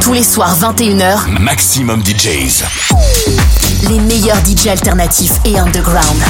Tous 0.00 0.12
les 0.12 0.22
soirs 0.22 0.56
21h, 0.58 1.38
Maximum 1.40 2.02
DJs. 2.04 2.64
les 3.88 4.00
meilleurs 4.00 4.38
DJ 4.44 4.68
alternatifs 4.68 5.32
et 5.44 5.58
underground. 5.58 6.22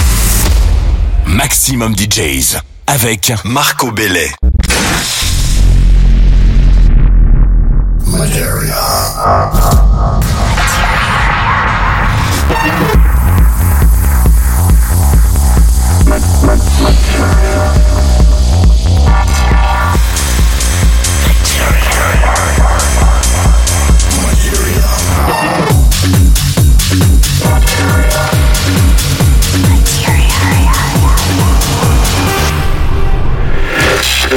Maximum 1.26 1.94
DJs. 1.96 2.56
Avec 2.86 3.32
Marco 3.44 3.90
Bellet. 3.92 4.30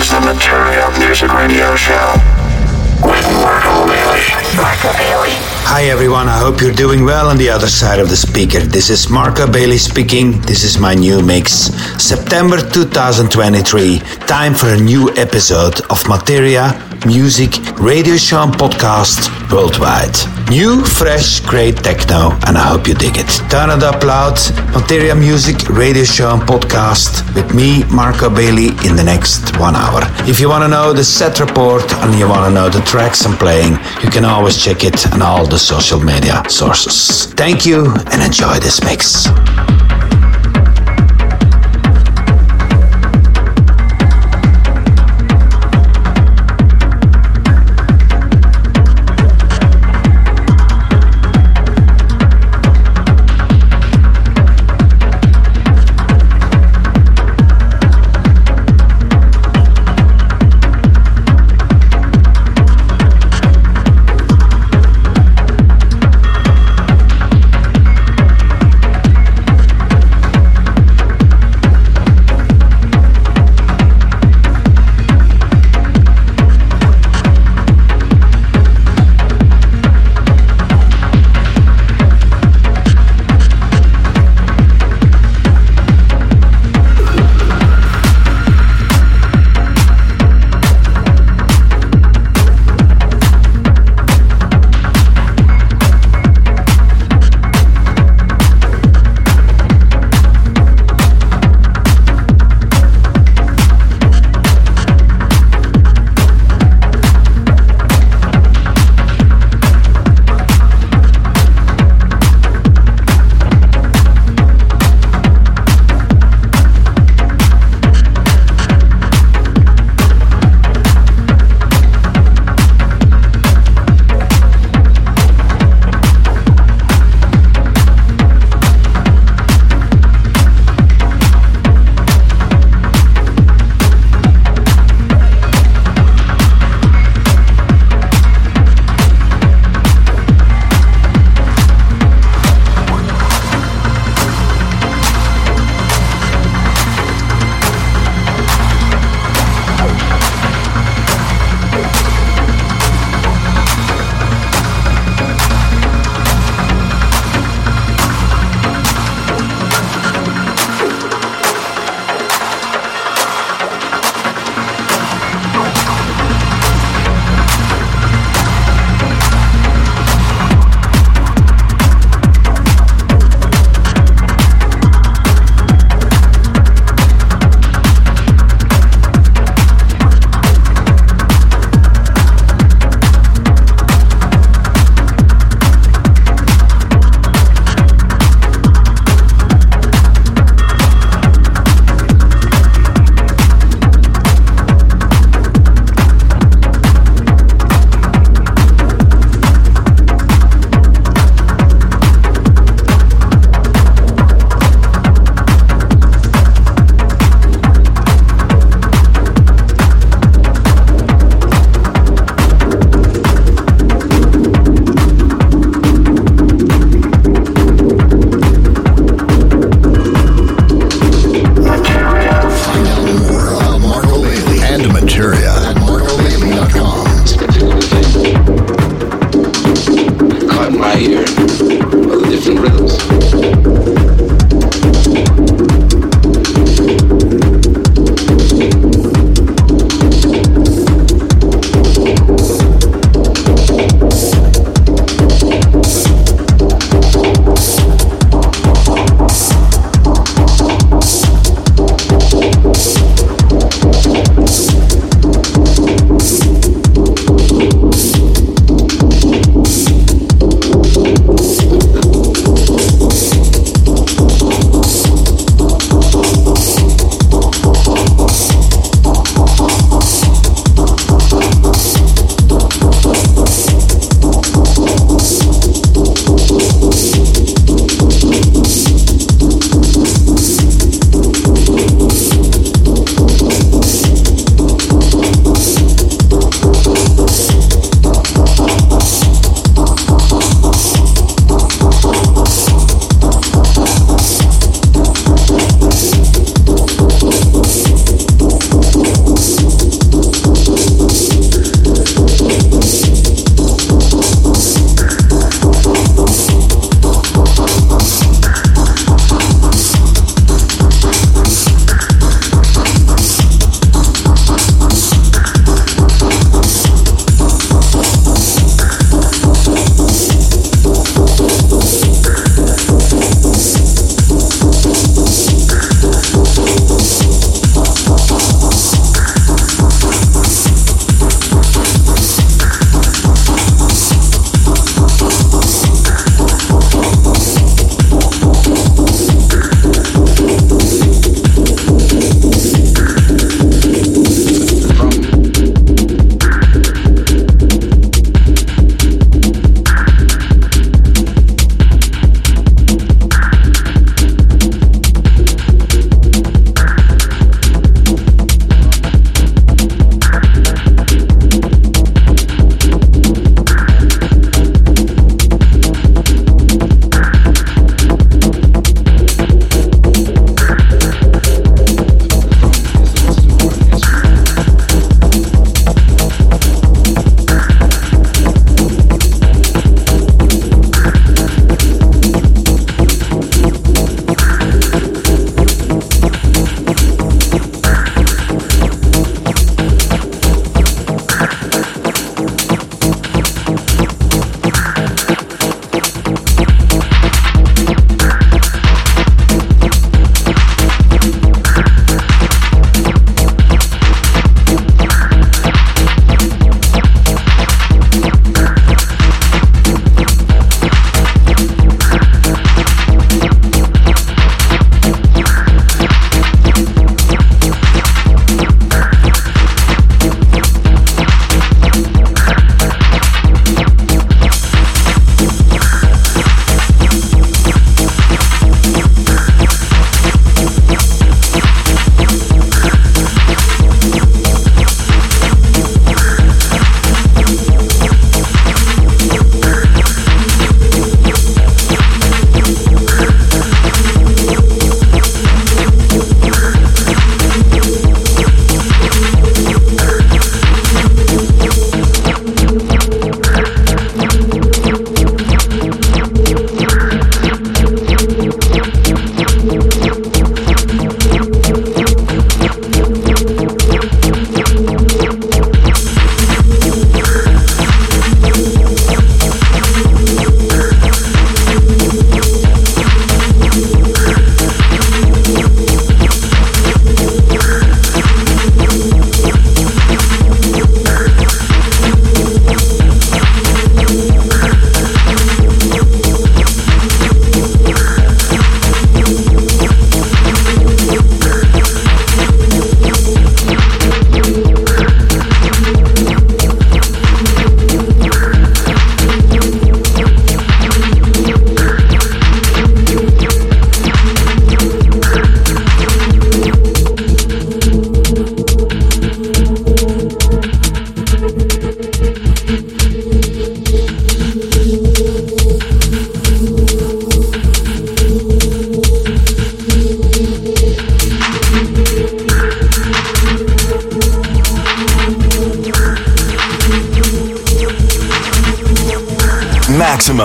Is 0.02 0.10
the 0.10 0.20
Material 0.22 0.90
Music 0.98 1.32
Radio 1.32 1.76
Show 1.76 2.14
with 3.06 3.22
Bailey. 3.86 4.24
Bailey. 4.98 5.36
Hi 5.70 5.84
everyone, 5.92 6.28
I 6.28 6.40
hope 6.40 6.60
you're 6.60 6.74
doing 6.74 7.06
well 7.06 7.30
on 7.30 7.38
the 7.38 7.50
other 7.50 7.68
side 7.68 8.00
of 8.00 8.10
the 8.10 8.16
speaker. 8.16 8.62
This 8.62 8.90
is 8.90 9.12
Marco 9.12 9.46
Bailey 9.46 9.78
speaking. 9.78 10.42
This 10.42 10.64
is 10.64 10.80
my 10.80 10.96
new 10.96 11.22
mix. 11.22 11.70
September 12.02 12.58
2023. 12.58 14.00
Time 14.26 14.56
for 14.56 14.70
a 14.70 14.80
new 14.80 15.12
episode 15.18 15.82
of 15.92 16.08
Materia 16.08 16.91
Music 17.06 17.52
Radio 17.80 18.16
Show 18.16 18.46
Podcast 18.46 19.30
worldwide. 19.52 20.16
New, 20.50 20.84
fresh, 20.86 21.40
great 21.40 21.78
techno, 21.78 22.32
and 22.46 22.58
I 22.58 22.62
hope 22.62 22.88
you 22.88 22.94
dig 22.94 23.18
it. 23.18 23.28
Turn 23.50 23.72
it 23.72 23.82
up 23.82 24.04
loud. 24.04 24.38
Materia 24.72 25.16
Music 25.16 25.68
Radio 25.70 26.04
Show 26.04 26.30
and 26.30 26.44
Podcast 26.44 27.26
with 27.34 27.56
me, 27.56 27.84
Marco 27.86 28.30
Bailey, 28.30 28.70
in 28.88 28.96
the 28.96 29.04
next 29.04 29.58
one 29.58 29.76
hour. 29.76 30.02
If 30.30 30.40
you 30.40 30.48
want 30.48 30.64
to 30.64 30.68
know 30.68 30.94
the 30.94 31.04
set 31.04 31.40
report 31.40 31.92
and 32.04 32.20
you 32.20 32.30
want 32.30 32.46
to 32.46 32.54
know 32.54 32.70
the 32.70 32.82
tracks 32.82 33.26
I'm 33.26 33.36
playing, 33.36 33.74
you 34.04 34.12
can 34.12 34.24
always 34.24 34.64
check 34.64 34.84
it 34.84 35.12
on 35.12 35.24
all 35.24 35.48
the 35.48 35.60
social 35.60 36.00
media 36.00 36.44
sources. 36.50 37.34
Thank 37.34 37.66
you 37.66 37.92
and 38.12 38.22
enjoy 38.22 38.60
this 38.60 38.84
mix. 38.84 39.28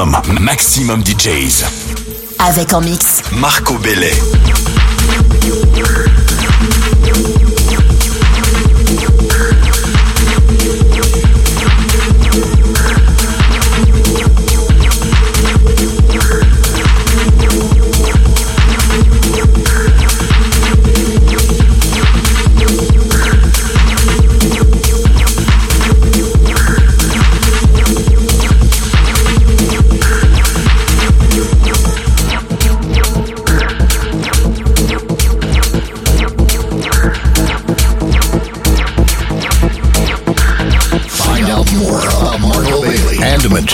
Maximum 0.05 1.03
DJs. 1.03 1.65
Avec 2.39 2.75
en 2.75 2.83
mix. 2.83 3.23
Marco 3.33 3.79
Bellet. 3.79 4.13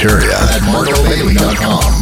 At 0.04 0.62
marcobailey.com. 0.62 2.01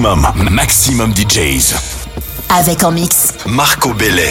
Maximum, 0.00 0.48
maximum 0.50 1.12
DJs. 1.14 1.74
Avec 2.48 2.82
en 2.84 2.90
mix. 2.90 3.34
Marco 3.44 3.92
Bellet. 3.92 4.30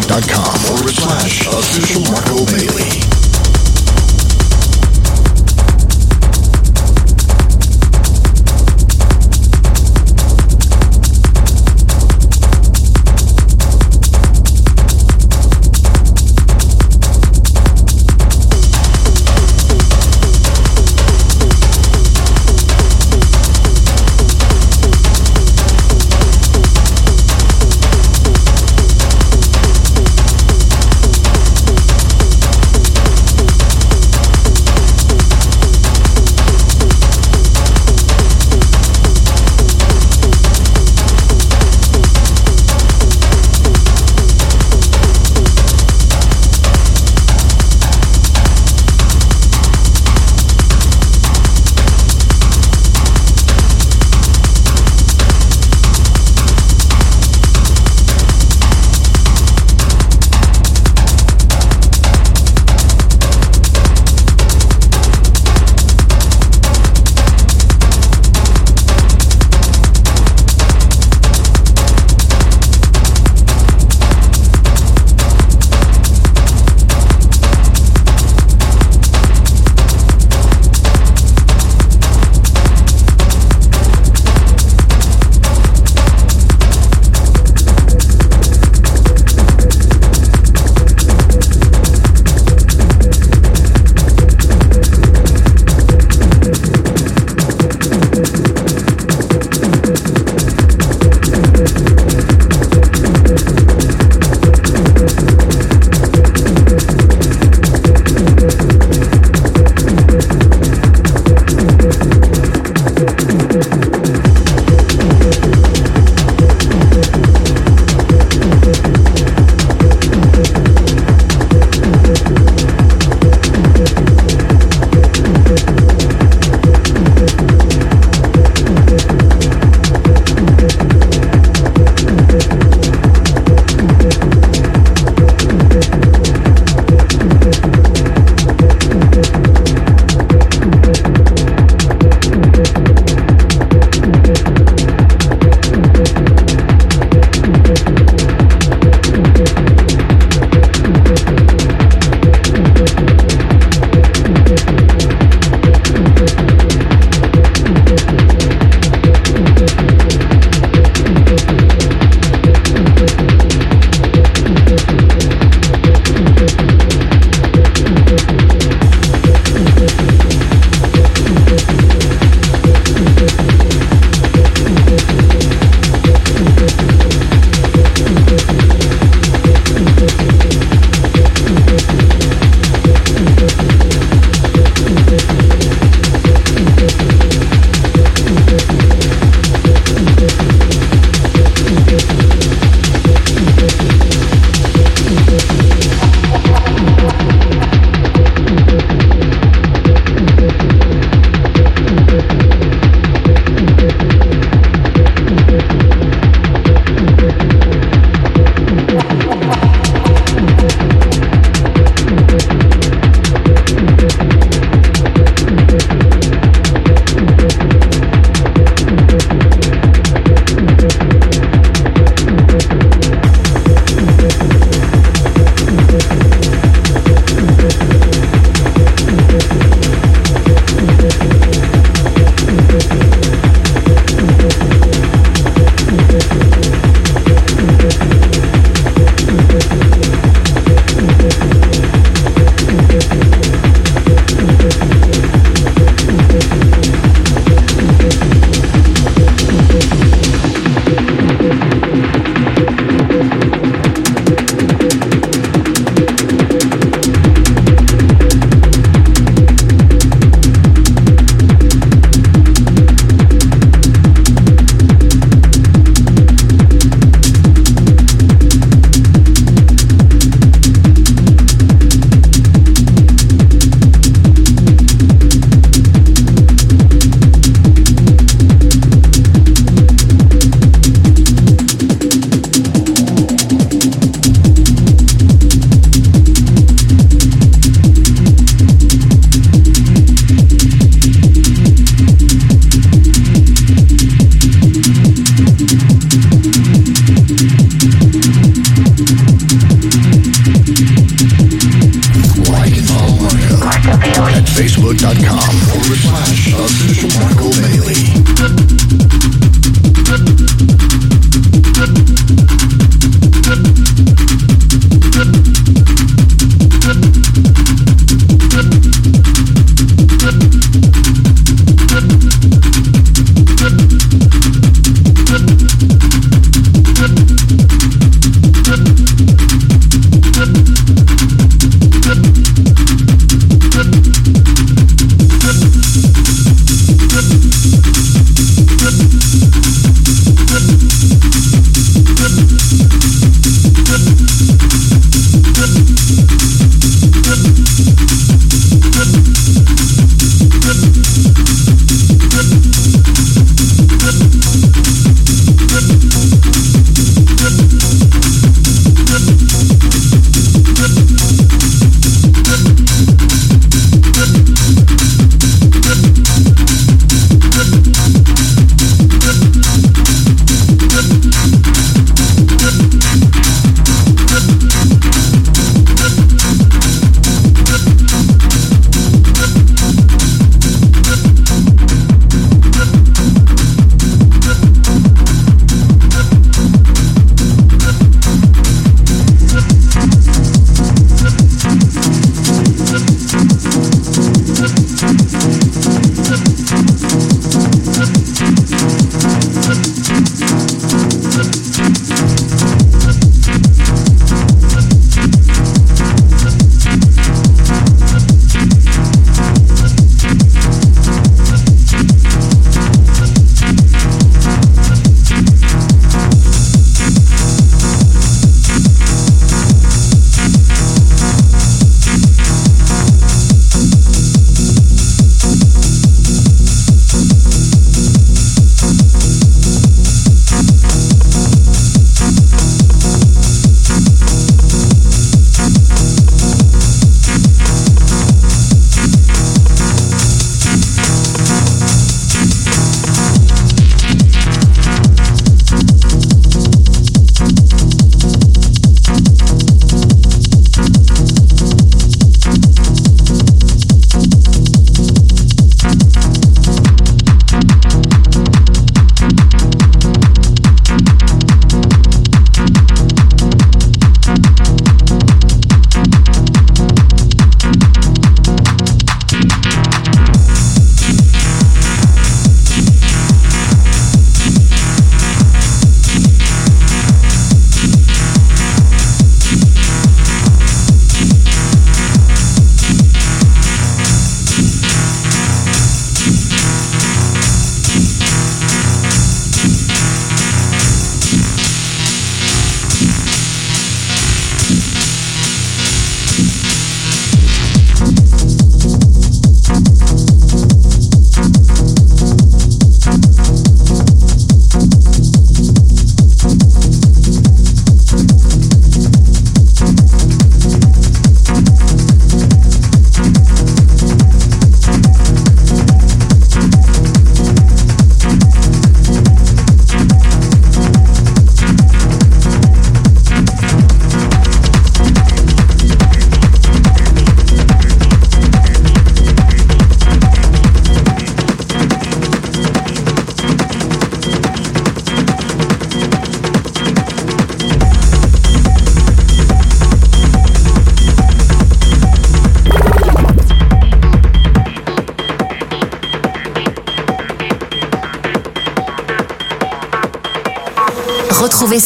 facebook.com 0.00 0.58
forward 0.60 0.94
slash 0.94 1.46
official 1.46 2.02
Marco 2.12 2.44
Bailey. 2.46 2.99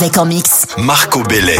Avec 0.00 0.16
en 0.16 0.24
mix. 0.24 0.64
Marco 0.78 1.22
Bellet. 1.24 1.58